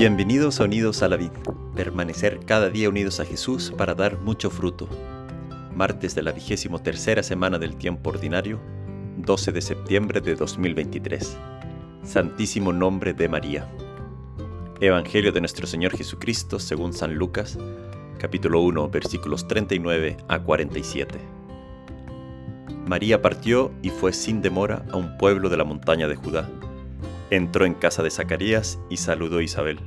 [0.00, 1.30] Bienvenidos a Unidos a la Vid,
[1.76, 4.88] permanecer cada día unidos a Jesús para dar mucho fruto.
[5.74, 8.58] Martes de la vigésimo tercera semana del tiempo ordinario,
[9.18, 11.36] 12 de septiembre de 2023.
[12.02, 13.70] Santísimo nombre de María.
[14.80, 17.58] Evangelio de nuestro Señor Jesucristo según San Lucas,
[18.16, 21.18] capítulo 1, versículos 39 a 47.
[22.86, 26.48] María partió y fue sin demora a un pueblo de la montaña de Judá
[27.30, 29.78] Entró en casa de Zacarías y saludó a Isabel.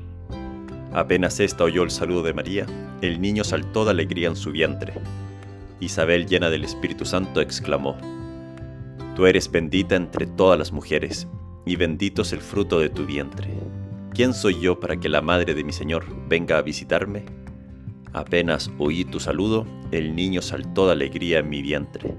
[0.93, 2.65] Apenas ésta oyó el saludo de María,
[3.01, 4.93] el niño saltó de alegría en su vientre.
[5.81, 7.98] Isabel, llena del Espíritu Santo, exclamó,
[9.15, 11.27] Tú eres bendita entre todas las mujeres,
[11.65, 13.49] y bendito es el fruto de tu vientre.
[14.13, 17.25] ¿Quién soy yo para que la madre de mi Señor venga a visitarme?
[18.13, 22.15] Apenas oí tu saludo, el niño saltó de alegría en mi vientre.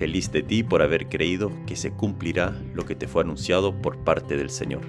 [0.00, 4.02] Feliz de ti por haber creído que se cumplirá lo que te fue anunciado por
[4.02, 4.80] parte del Señor.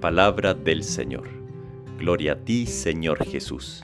[0.00, 1.28] Palabra del Señor.
[1.98, 3.82] Gloria a ti, Señor Jesús.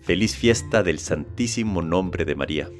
[0.00, 2.70] Feliz fiesta del Santísimo Nombre de María,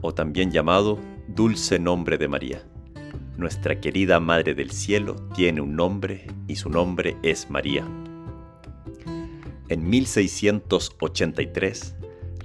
[0.00, 2.64] o también llamado Dulce Nombre de María.
[3.36, 7.86] Nuestra querida Madre del Cielo tiene un nombre y su nombre es María.
[9.68, 11.94] En 1683,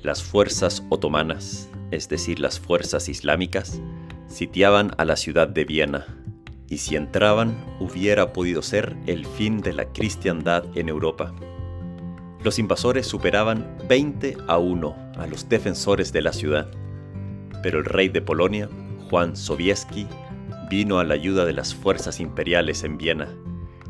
[0.04, 3.82] las fuerzas otomanas es decir, las fuerzas islámicas,
[4.28, 6.06] sitiaban a la ciudad de Viena,
[6.70, 11.34] y si entraban hubiera podido ser el fin de la cristiandad en Europa.
[12.44, 16.70] Los invasores superaban 20 a 1 a los defensores de la ciudad,
[17.64, 18.70] pero el rey de Polonia,
[19.10, 20.08] Juan Sobieski,
[20.70, 23.30] vino a la ayuda de las fuerzas imperiales en Viena,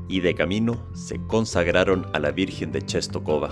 [0.08, 3.50] y de camino se consagraron a la Virgen de Czestochowa,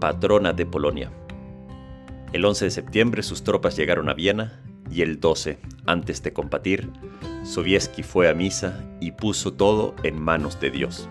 [0.00, 1.12] patrona de Polonia.
[2.32, 6.90] El 11 de septiembre sus tropas llegaron a Viena y el 12, antes de combatir,
[7.42, 11.08] Sobieski fue a misa y puso todo en manos de Dios.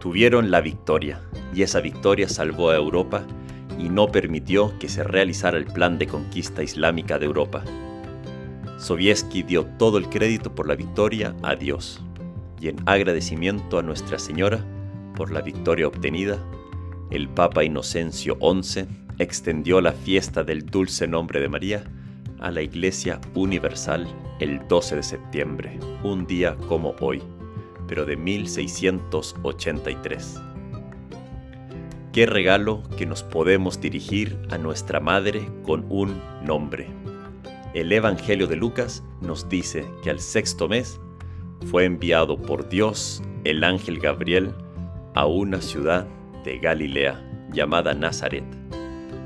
[0.00, 1.20] Tuvieron la victoria
[1.54, 3.26] y esa victoria salvó a Europa
[3.78, 7.62] y no permitió que se realizara el plan de conquista islámica de Europa.
[8.78, 12.00] Sobieski dio todo el crédito por la victoria a Dios
[12.60, 14.64] y en agradecimiento a Nuestra Señora
[15.16, 16.38] por la victoria obtenida,
[17.10, 21.82] el Papa Inocencio XI extendió la fiesta del dulce nombre de María
[22.38, 24.06] a la Iglesia Universal
[24.38, 27.22] el 12 de septiembre, un día como hoy,
[27.88, 30.40] pero de 1683.
[32.12, 36.86] Qué regalo que nos podemos dirigir a nuestra Madre con un nombre.
[37.74, 41.00] El Evangelio de Lucas nos dice que al sexto mes
[41.66, 44.54] fue enviado por Dios el ángel Gabriel
[45.14, 46.06] a una ciudad
[46.44, 47.20] de Galilea
[47.52, 48.57] llamada Nazaret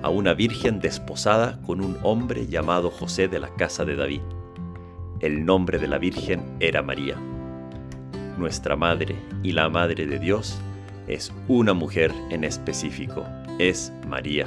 [0.03, 4.21] a una virgen desposada con un hombre llamado José de la casa de David.
[5.21, 7.17] El nombre de la virgen era María.
[8.37, 10.59] Nuestra madre y la madre de Dios
[11.07, 13.25] es una mujer en específico,
[13.59, 14.47] es María.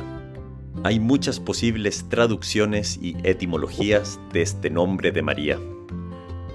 [0.83, 5.59] Hay muchas posibles traducciones y etimologías de este nombre de María,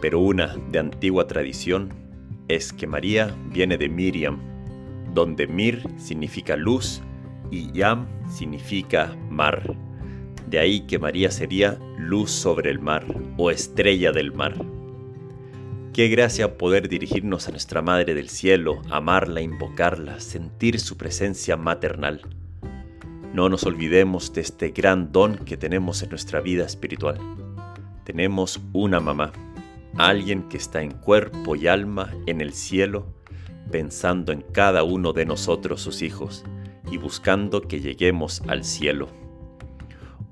[0.03, 1.91] pero una de antigua tradición
[2.49, 4.38] es que María viene de Miriam,
[5.15, 7.03] donde Mir significa luz
[7.50, 9.77] Yam significa mar.
[10.47, 13.05] De ahí que María sería luz sobre el mar
[13.37, 14.55] o estrella del mar.
[15.93, 22.22] Qué gracia poder dirigirnos a nuestra Madre del Cielo, amarla, invocarla, sentir su presencia maternal.
[23.34, 27.19] No nos olvidemos de este gran don que tenemos en nuestra vida espiritual.
[28.05, 29.32] Tenemos una mamá,
[29.97, 33.06] alguien que está en cuerpo y alma en el cielo,
[33.71, 36.44] pensando en cada uno de nosotros sus hijos
[36.90, 39.08] y buscando que lleguemos al cielo.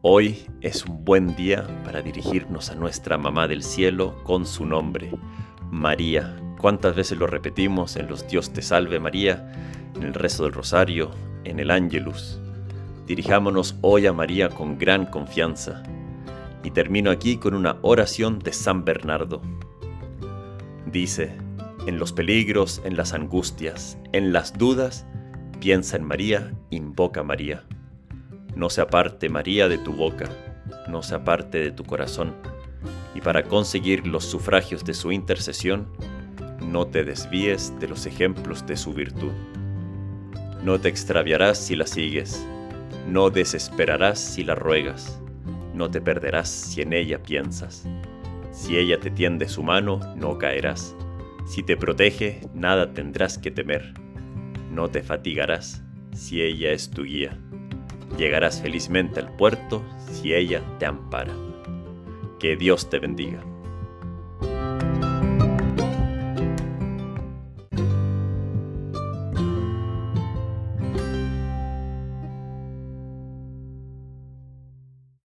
[0.03, 5.11] Hoy es un buen día para dirigirnos a nuestra mamá del cielo con su nombre,
[5.71, 6.37] María.
[6.61, 9.53] ¿Cuántas veces lo repetimos en los Dios te salve María,
[9.95, 11.11] en el rezo del rosario,
[11.45, 12.41] en el ángelus?
[13.07, 15.83] Dirijámonos hoy a María con gran confianza.
[16.65, 19.41] Y termino aquí con una oración de San Bernardo.
[20.87, 21.37] Dice,
[21.87, 25.07] en los peligros, en las angustias, en las dudas,
[25.61, 27.65] Piensa en María, invoca a María.
[28.55, 30.29] No se aparte María de tu boca,
[30.89, 32.33] no se aparte de tu corazón,
[33.13, 35.89] y para conseguir los sufragios de su intercesión,
[36.61, 39.33] no te desvíes de los ejemplos de su virtud.
[40.63, 42.47] No te extraviarás si la sigues,
[43.09, 45.21] no desesperarás si la ruegas,
[45.75, 47.85] no te perderás si en ella piensas.
[48.53, 50.95] Si ella te tiende su mano, no caerás.
[51.49, 53.95] Si te protege, nada tendrás que temer
[54.71, 55.83] no te fatigarás
[56.13, 57.39] si ella es tu guía.
[58.17, 61.35] Llegarás felizmente al puerto si ella te ampara.
[62.39, 63.43] Que Dios te bendiga.